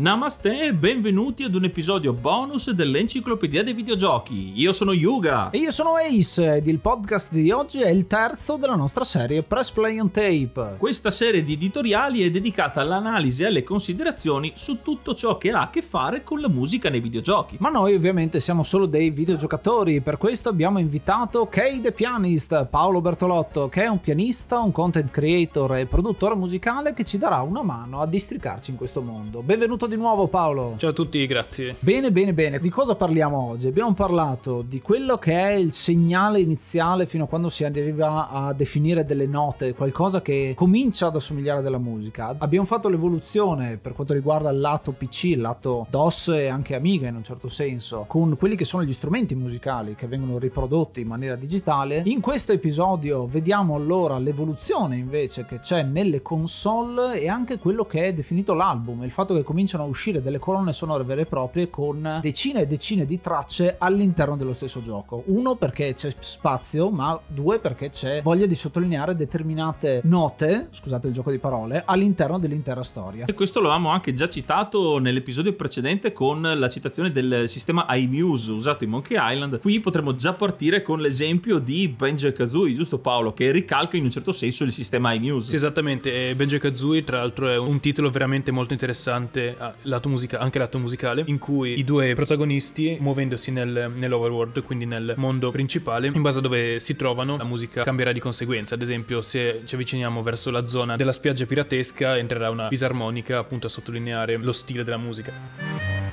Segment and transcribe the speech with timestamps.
[0.00, 4.58] Namaste e benvenuti ad un episodio bonus dell'Enciclopedia dei Videogiochi.
[4.58, 5.50] Io sono Yuga.
[5.50, 9.42] E io sono Ace ed il podcast di oggi è il terzo della nostra serie
[9.42, 10.76] Press Play on Tape.
[10.78, 15.60] Questa serie di editoriali è dedicata all'analisi e alle considerazioni su tutto ciò che ha
[15.60, 17.56] a che fare con la musica nei videogiochi.
[17.60, 23.02] Ma noi ovviamente siamo solo dei videogiocatori, per questo abbiamo invitato Kay the Pianist, Paolo
[23.02, 27.62] Bertolotto, che è un pianista, un content creator e produttore musicale che ci darà una
[27.62, 29.42] mano a districarci in questo mondo.
[29.42, 30.74] Benvenuto di nuovo Paolo.
[30.76, 31.74] Ciao a tutti, grazie.
[31.80, 32.60] Bene, bene, bene.
[32.60, 33.66] Di cosa parliamo oggi?
[33.66, 38.52] Abbiamo parlato di quello che è il segnale iniziale fino a quando si arriva a
[38.52, 42.36] definire delle note, qualcosa che comincia ad assomigliare della musica.
[42.38, 47.08] Abbiamo fatto l'evoluzione per quanto riguarda il lato PC, il lato DOS e anche Amiga
[47.08, 51.08] in un certo senso, con quelli che sono gli strumenti musicali che vengono riprodotti in
[51.08, 52.02] maniera digitale.
[52.04, 58.04] In questo episodio vediamo allora l'evoluzione invece che c'è nelle console e anche quello che
[58.04, 61.70] è definito l'album, il fatto che cominciano a uscire delle colonne sonore vere e proprie
[61.70, 65.22] con decine e decine di tracce all'interno dello stesso gioco.
[65.26, 71.12] Uno perché c'è spazio, ma due perché c'è voglia di sottolineare determinate note, scusate il
[71.12, 73.26] gioco di parole, all'interno dell'intera storia.
[73.26, 78.52] E questo lo avevamo anche già citato nell'episodio precedente con la citazione del sistema iMuse
[78.52, 79.60] usato in Monkey Island.
[79.60, 83.32] Qui potremmo già partire con l'esempio di Banjo Kazooie, giusto Paolo?
[83.32, 85.50] Che ricalca in un certo senso il sistema iMuse.
[85.50, 86.34] Sì, esattamente.
[86.34, 91.24] Banjo Kazooie, tra l'altro, è un titolo veramente molto interessante lato musica, anche lato musicale,
[91.26, 96.42] in cui i due protagonisti, muovendosi nel, nell'overworld, quindi nel mondo principale, in base a
[96.42, 98.74] dove si trovano, la musica cambierà di conseguenza.
[98.74, 103.66] Ad esempio, se ci avviciniamo verso la zona della spiaggia piratesca, entrerà una fisarmonica appunto
[103.66, 106.09] a sottolineare lo stile della musica.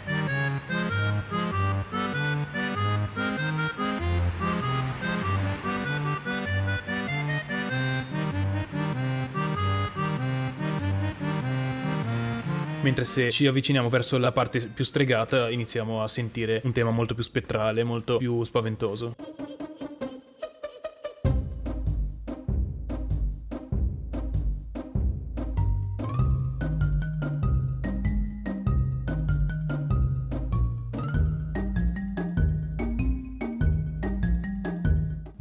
[12.87, 17.13] Mentre se ci avviciniamo verso la parte più stregata iniziamo a sentire un tema molto
[17.13, 19.13] più spettrale, molto più spaventoso.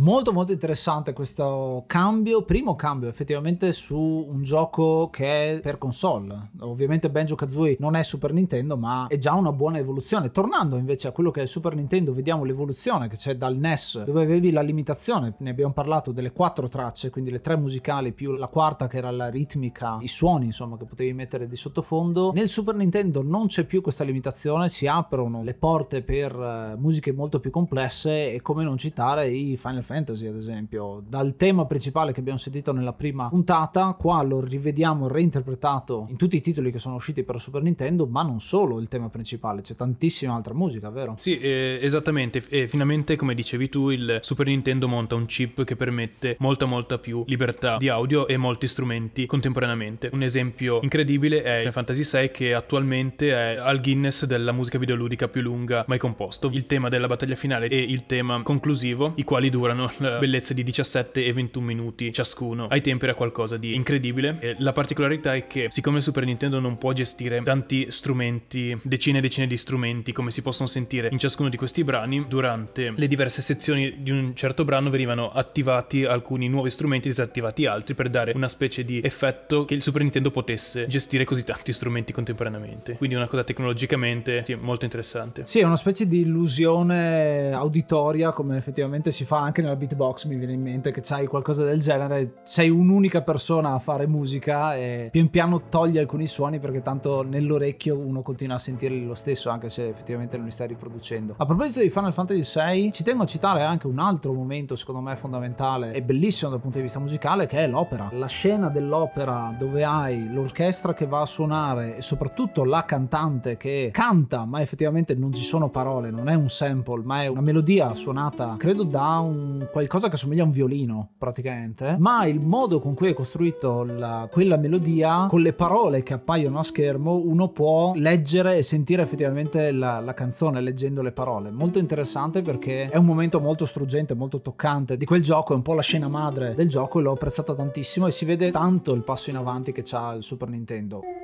[0.06, 6.50] Molto molto interessante questo cambio, primo cambio effettivamente su un gioco che è per console.
[6.60, 10.30] Ovviamente Banjo Kazooie non è Super Nintendo, ma è già una buona evoluzione.
[10.30, 14.04] Tornando invece a quello che è il Super Nintendo, vediamo l'evoluzione che c'è dal NES,
[14.04, 18.34] dove avevi la limitazione, ne abbiamo parlato delle quattro tracce, quindi le tre musicali più
[18.34, 22.30] la quarta che era la ritmica, i suoni insomma che potevi mettere di sottofondo.
[22.32, 27.10] Nel Super Nintendo non c'è più questa limitazione, si aprono le porte per uh, musiche
[27.10, 31.64] molto più complesse e come non citare i Final Fantasy Fantasy, ad esempio, dal tema
[31.64, 36.70] principale che abbiamo sentito nella prima puntata, qua lo rivediamo reinterpretato in tutti i titoli
[36.70, 40.52] che sono usciti per Super Nintendo, ma non solo il tema principale, c'è tantissima altra
[40.52, 41.16] musica, vero?
[41.18, 45.76] Sì, eh, esattamente, e finalmente, come dicevi tu, il Super Nintendo monta un chip che
[45.76, 50.10] permette molta molta più libertà di audio e molti strumenti contemporaneamente.
[50.12, 55.28] Un esempio incredibile è Final Fantasy VI che attualmente è al Guinness della musica videoludica
[55.28, 56.50] più lunga mai composto.
[56.52, 60.62] Il tema della battaglia finale e il tema conclusivo, i quali durano la bellezza di
[60.62, 62.66] 17 e 21 minuti ciascuno.
[62.66, 64.36] Ai tempi era qualcosa di incredibile.
[64.40, 69.18] E la particolarità è che, siccome il Super Nintendo non può gestire tanti strumenti, decine
[69.18, 73.06] e decine di strumenti, come si possono sentire in ciascuno di questi brani, durante le
[73.08, 78.08] diverse sezioni di un certo brano venivano attivati alcuni nuovi strumenti e disattivati altri per
[78.08, 82.94] dare una specie di effetto che il Super Nintendo potesse gestire così tanti strumenti contemporaneamente.
[82.94, 85.42] Quindi una cosa tecnologicamente sì, molto interessante.
[85.46, 90.36] Sì, è una specie di illusione auditoria come effettivamente si fa anche nella beatbox mi
[90.36, 95.08] viene in mente che c'hai qualcosa del genere, sei un'unica persona a fare musica e
[95.10, 99.68] pian piano togli alcuni suoni perché tanto nell'orecchio uno continua a sentirli lo stesso anche
[99.68, 101.34] se effettivamente non li stai riproducendo.
[101.36, 105.00] A proposito di Final Fantasy VI, ci tengo a citare anche un altro momento secondo
[105.00, 108.08] me fondamentale e bellissimo dal punto di vista musicale che è l'opera.
[108.12, 113.90] La scena dell'opera dove hai l'orchestra che va a suonare e soprattutto la cantante che
[113.92, 117.94] canta ma effettivamente non ci sono parole, non è un sample ma è una melodia
[117.94, 122.94] suonata credo da un qualcosa che assomiglia a un violino praticamente, ma il modo con
[122.94, 127.92] cui è costruito la, quella melodia, con le parole che appaiono a schermo, uno può
[127.94, 131.50] leggere e sentire effettivamente la, la canzone leggendo le parole.
[131.50, 135.62] Molto interessante perché è un momento molto struggente, molto toccante di quel gioco, è un
[135.62, 139.02] po' la scena madre del gioco e l'ho apprezzata tantissimo e si vede tanto il
[139.02, 141.15] passo in avanti che ha il Super Nintendo.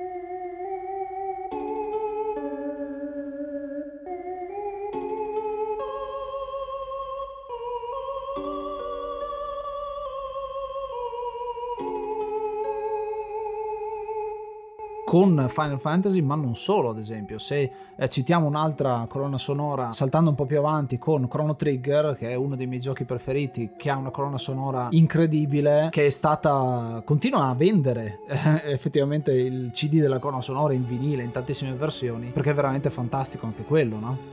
[15.13, 17.37] Con Final Fantasy, ma non solo, ad esempio.
[17.37, 22.31] Se eh, citiamo un'altra colonna sonora, saltando un po' più avanti con Chrono Trigger, che
[22.31, 27.03] è uno dei miei giochi preferiti, che ha una colonna sonora incredibile, che è stata.
[27.05, 32.29] continua a vendere eh, effettivamente il CD della colonna sonora in vinile in tantissime versioni,
[32.29, 34.32] perché è veramente fantastico anche quello, no?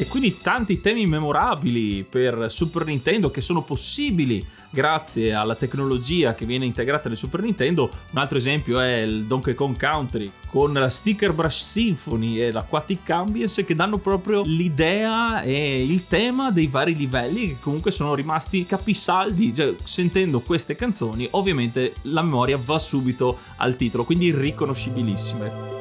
[0.00, 6.46] E quindi tanti temi memorabili per Super Nintendo che sono possibili grazie alla tecnologia che
[6.46, 7.90] viene integrata nel Super Nintendo.
[8.12, 13.10] Un altro esempio è il Donkey Kong Country con la Sticker Brush Symphony e l'Aquatic
[13.10, 18.64] Ambience che danno proprio l'idea e il tema dei vari livelli che comunque sono rimasti
[18.64, 19.54] capisaldi.
[19.54, 25.79] Cioè, sentendo queste canzoni ovviamente la memoria va subito al titolo, quindi riconoscibilissime.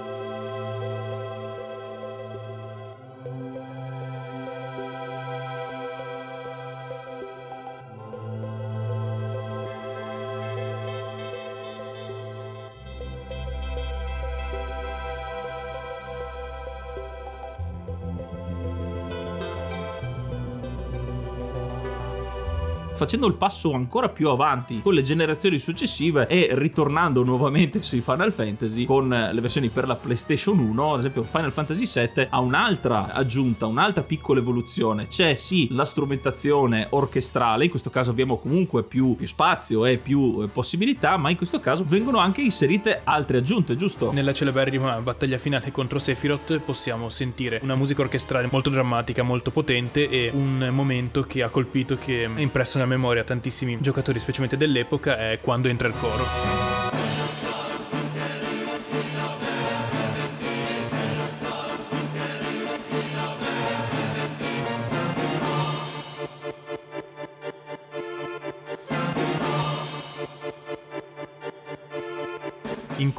[22.99, 28.33] Facendo il passo ancora più avanti con le generazioni successive e ritornando nuovamente sui Final
[28.33, 33.13] Fantasy con le versioni per la PlayStation 1, ad esempio Final Fantasy VII ha un'altra
[33.13, 35.07] aggiunta, un'altra piccola evoluzione.
[35.07, 40.41] C'è sì la strumentazione orchestrale, in questo caso abbiamo comunque più, più spazio e più
[40.41, 44.11] eh, possibilità, ma in questo caso vengono anche inserite altre aggiunte, giusto?
[44.11, 50.09] Nella celeberrima battaglia finale contro Sephiroth possiamo sentire una musica orchestrale molto drammatica, molto potente
[50.09, 55.17] e un momento che ha colpito, che è impresso nella memoria tantissimi giocatori, specialmente dell'epoca,
[55.17, 57.08] è quando entra il coro.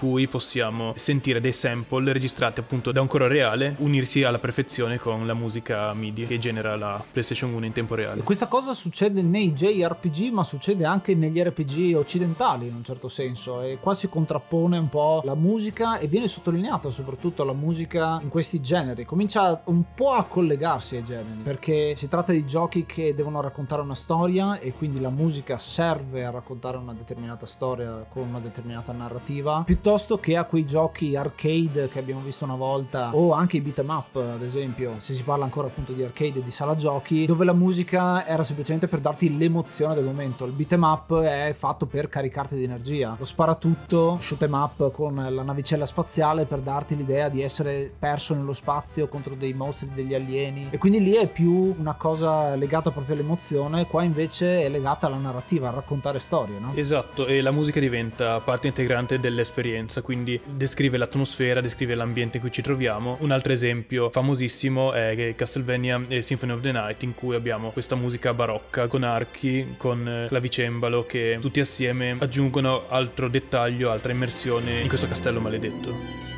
[0.00, 5.26] Cui possiamo sentire dei sample registrati appunto da un coro reale unirsi alla perfezione con
[5.26, 8.22] la musica MIDI che genera la PlayStation 1 in tempo reale.
[8.22, 13.60] Questa cosa succede nei JRPG ma succede anche negli RPG occidentali in un certo senso
[13.60, 18.30] e qua si contrappone un po' la musica e viene sottolineata soprattutto la musica in
[18.30, 19.04] questi generi.
[19.04, 23.82] Comincia un po' a collegarsi ai generi perché si tratta di giochi che devono raccontare
[23.82, 28.92] una storia e quindi la musica serve a raccontare una determinata storia con una determinata
[28.92, 29.88] narrativa piuttosto
[30.20, 34.16] che a quei giochi arcade che abbiamo visto una volta o anche i beat'em up
[34.16, 37.52] ad esempio se si parla ancora appunto di arcade e di sala giochi dove la
[37.52, 40.44] musica era semplicemente per darti l'emozione del momento.
[40.44, 43.16] Il beat'em up è fatto per caricarti di energia.
[43.18, 48.52] Lo sparatutto shoot'em up con la navicella spaziale per darti l'idea di essere perso nello
[48.52, 50.68] spazio contro dei mostri degli alieni.
[50.70, 55.16] E quindi lì è più una cosa legata proprio all'emozione qua invece è legata alla
[55.16, 56.72] narrativa a raccontare storie no?
[56.74, 62.42] esatto e la musica diventa parte integrante dell'esperienza esperienza, quindi descrive l'atmosfera, descrive l'ambiente in
[62.42, 63.16] cui ci troviamo.
[63.20, 68.34] Un altro esempio famosissimo è Castlevania Symphony of the Night in cui abbiamo questa musica
[68.34, 75.06] barocca con archi, con clavicembalo che tutti assieme aggiungono altro dettaglio, altra immersione in questo
[75.06, 76.29] castello maledetto.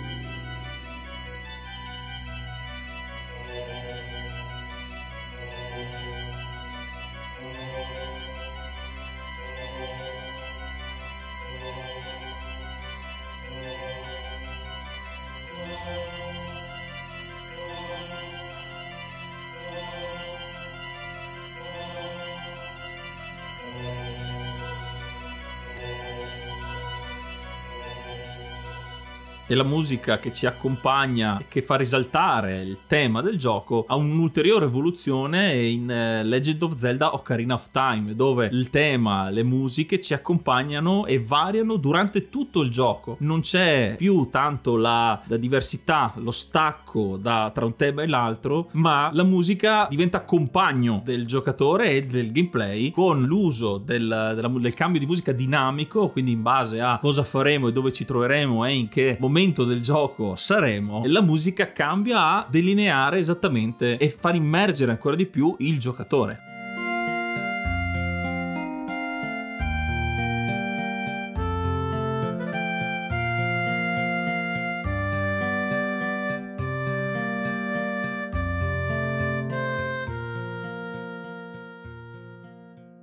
[29.52, 33.96] E la musica che ci accompagna e che fa risaltare il tema del gioco ha
[33.96, 40.00] un'ulteriore evoluzione in eh, Legend of Zelda Ocarina of Time dove il tema, le musiche
[40.00, 43.16] ci accompagnano e variano durante tutto il gioco.
[43.20, 48.70] Non c'è più tanto la, la diversità, lo stacco da, tra un tema e l'altro
[48.72, 54.72] ma la musica diventa compagno del giocatore e del gameplay con l'uso del, della, del
[54.72, 58.72] cambio di musica dinamico quindi in base a cosa faremo e dove ci troveremo e
[58.72, 64.36] in che momento momento del gioco saremo, la musica cambia a delineare esattamente e far
[64.36, 66.51] immergere ancora di più il giocatore.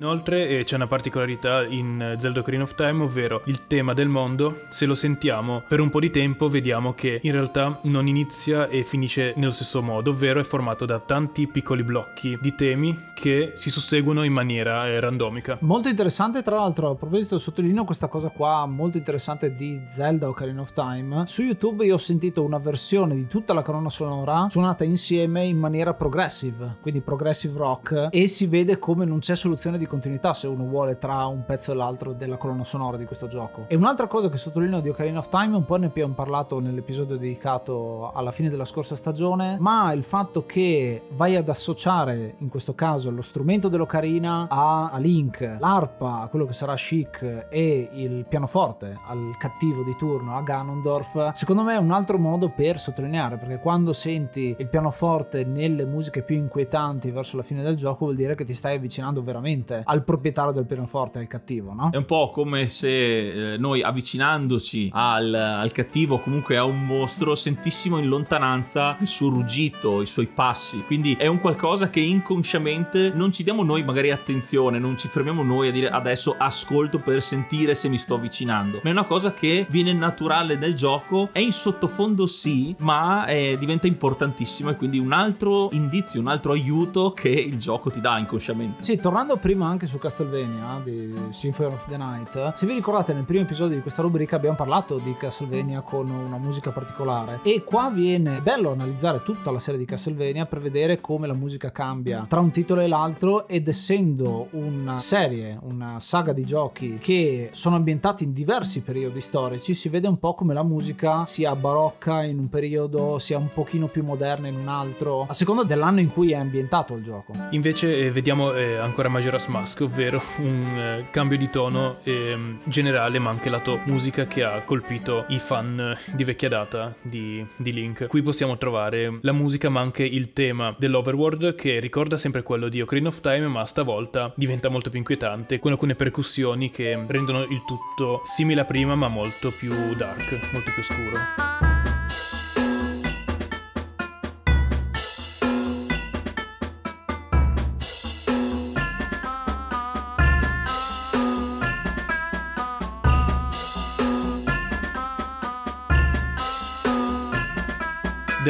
[0.02, 4.62] Inoltre eh, c'è una particolarità in Zelda Ocarina of Time, ovvero il tema del mondo,
[4.70, 8.84] se lo sentiamo per un po' di tempo vediamo che in realtà non inizia e
[8.84, 13.70] finisce nello stesso modo, ovvero è formato da tanti piccoli blocchi di temi che si
[13.70, 15.58] susseguono in maniera eh, randomica.
[15.60, 20.62] Molto interessante, tra l'altro, a proposito, sottolineo questa cosa qua molto interessante di Zelda Ocarina
[20.62, 21.26] of Time.
[21.26, 25.58] Su YouTube io ho sentito una versione di tutta la colonna sonora suonata insieme in
[25.58, 30.48] maniera progressive, quindi progressive rock, e si vede come non c'è soluzione di continuità se
[30.48, 33.66] uno vuole tra un pezzo e l'altro della colonna sonora di questo gioco.
[33.68, 37.18] E un'altra cosa che sottolineo di Ocarina of Time, un po' ne abbiamo parlato nell'episodio
[37.18, 42.74] dedicato alla fine della scorsa stagione, ma il fatto che vai ad associare in questo
[42.74, 48.98] caso lo strumento dell'Ocarina a, Link, l'arpa a quello che sarà Chic e il pianoforte
[49.08, 53.60] al cattivo di turno a Ganondorf, secondo me è un altro modo per sottolineare perché
[53.60, 58.36] quando senti il pianoforte nelle musiche più inquietanti verso la fine del gioco vuol dire
[58.36, 61.90] che ti stai avvicinando veramente al proprietario del pianoforte, al cattivo, no?
[61.92, 67.36] È un po' come se eh, noi avvicinandoci al, al cattivo, comunque a un mostro,
[67.36, 70.84] sentissimo in lontananza il suo ruggito, i suoi passi.
[70.86, 75.44] Quindi è un qualcosa che inconsciamente non ci diamo noi magari attenzione, non ci fermiamo
[75.44, 78.80] noi a dire adesso ascolto per sentire se mi sto avvicinando.
[78.84, 83.58] Ma è una cosa che viene naturale nel gioco, è in sottofondo sì, ma è,
[83.58, 88.18] diventa importantissimo e quindi un altro indizio, un altro aiuto che il gioco ti dà
[88.18, 88.84] inconsciamente.
[88.84, 92.54] Sì, tornando prima anche su Castlevania di Symphony of the Night.
[92.56, 96.38] Se vi ricordate nel primo episodio di questa rubrica abbiamo parlato di Castlevania con una
[96.38, 101.28] musica particolare e qua viene bello analizzare tutta la serie di Castlevania per vedere come
[101.28, 106.46] la musica cambia tra un titolo e l'altro ed essendo una serie, una saga di
[106.46, 111.26] giochi che sono ambientati in diversi periodi storici, si vede un po' come la musica
[111.26, 115.64] sia barocca in un periodo, sia un pochino più moderna in un altro, a seconda
[115.64, 117.34] dell'anno in cui è ambientato il gioco.
[117.52, 123.20] Invece eh, vediamo eh, ancora Majora's Mask, ovvero un eh, cambio di tono eh, generale,
[123.20, 128.08] ma anche lato musica che ha colpito i fan di vecchia data di, di, Link.
[128.08, 132.82] Qui possiamo trovare la musica, ma anche il tema dell'Overworld che ricorda sempre quello di
[132.82, 137.64] Ocarina of Time, ma stavolta diventa molto più inquietante, con alcune percussioni che rendono il
[137.66, 141.69] tutto simile a prima, ma molto più dark, molto più scuro.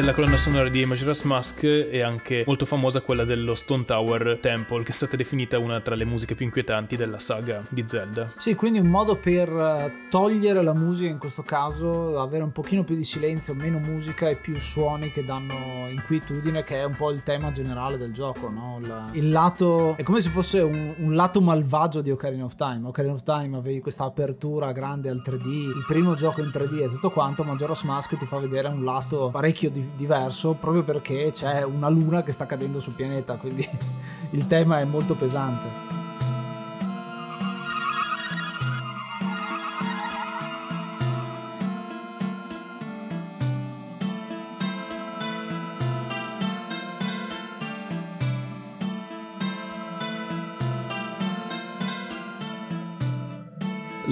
[0.00, 4.82] Della colonna sonora di Majora's Mask è anche molto famosa quella dello Stone Tower Temple,
[4.82, 8.32] che è stata definita una tra le musiche più inquietanti della saga di Zelda.
[8.38, 12.82] Sì, quindi un modo per eh, togliere la musica in questo caso, avere un pochino
[12.82, 17.10] più di silenzio, meno musica e più suoni che danno inquietudine, che è un po'
[17.10, 18.78] il tema generale del gioco, no?
[18.80, 22.86] Il, il lato è come se fosse un, un, lato malvagio di Ocarina of Time.
[22.86, 26.88] Ocarina of Time avevi questa apertura grande al 3D, il primo gioco in 3D e
[26.88, 31.62] tutto quanto, Majora's Mask ti fa vedere un lato parecchio di diverso proprio perché c'è
[31.62, 33.68] una luna che sta cadendo sul pianeta, quindi
[34.30, 35.89] il tema è molto pesante.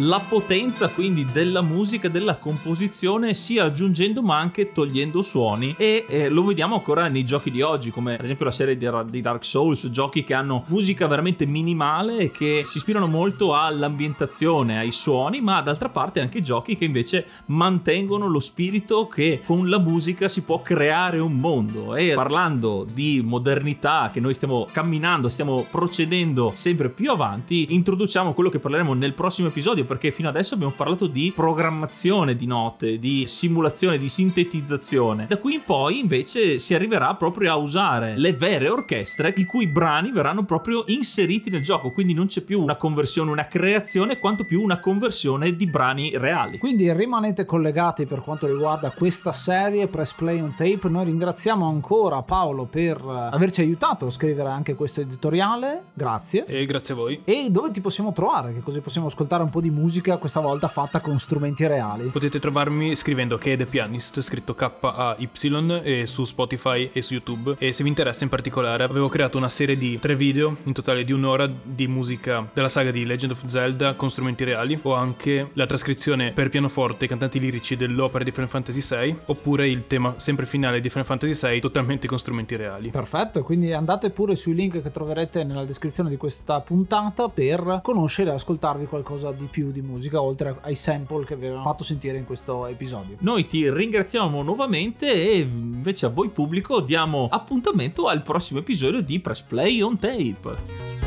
[0.01, 6.29] La potenza quindi della musica, della composizione, sia aggiungendo ma anche togliendo suoni e eh,
[6.29, 9.45] lo vediamo ancora nei giochi di oggi, come ad esempio la serie di, di Dark
[9.45, 15.41] Souls, giochi che hanno musica veramente minimale e che si ispirano molto all'ambientazione, ai suoni,
[15.41, 20.43] ma d'altra parte anche giochi che invece mantengono lo spirito che con la musica si
[20.43, 21.97] può creare un mondo.
[21.97, 28.51] E parlando di modernità, che noi stiamo camminando, stiamo procedendo sempre più avanti, introduciamo quello
[28.51, 33.27] che parleremo nel prossimo episodio perché fino adesso abbiamo parlato di programmazione di note, di
[33.27, 35.27] simulazione, di sintetizzazione.
[35.29, 39.67] Da qui in poi invece si arriverà proprio a usare le vere orchestre i cui
[39.67, 44.45] brani verranno proprio inseriti nel gioco, quindi non c'è più una conversione, una creazione, quanto
[44.45, 46.59] più una conversione di brani reali.
[46.59, 50.89] Quindi rimanete collegati per quanto riguarda questa serie Press Play on Tape.
[50.89, 55.85] Noi ringraziamo ancora Paolo per averci aiutato a scrivere anche questo editoriale.
[55.95, 56.45] Grazie.
[56.47, 57.21] E grazie a voi.
[57.25, 58.53] E dove ti possiamo trovare?
[58.53, 59.78] Che così possiamo ascoltare un po' di musica
[60.19, 62.11] questa volta fatta con strumenti reali.
[62.11, 67.55] Potete trovarmi scrivendo è The Pianist, scritto K-A-Y, e su Spotify e su YouTube.
[67.59, 71.05] E se vi interessa in particolare, avevo creato una serie di tre video, in totale
[71.05, 74.79] di un'ora, di musica della saga di Legend of Zelda con strumenti reali.
[74.83, 79.69] Ho anche la trascrizione per pianoforte e cantanti lirici dell'opera di Final Fantasy VI, oppure
[79.69, 82.91] il tema sempre finale di Final Fantasy VI totalmente con strumenti reali.
[82.91, 88.31] Perfetto, quindi andate pure sui link che troverete nella descrizione di questa puntata per conoscere
[88.31, 92.17] e ascoltarvi qualcosa di più di musica, oltre ai sample che vi abbiamo fatto sentire
[92.19, 93.17] in questo episodio.
[93.21, 99.21] Noi ti ringraziamo nuovamente e invece a voi pubblico diamo appuntamento al prossimo episodio di
[99.21, 100.98] Press Play on Tape.